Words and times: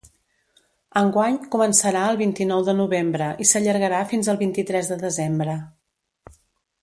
Enguany 1.01 1.35
començarà 1.55 2.05
el 2.13 2.17
vint-i-nou 2.21 2.63
de 2.69 2.75
novembre 2.79 3.27
i 3.45 3.47
s’allargarà 3.49 3.99
fins 4.15 4.31
al 4.33 4.41
vint-i-tres 4.41 4.89
de 4.95 4.97
desembre. 5.07 5.59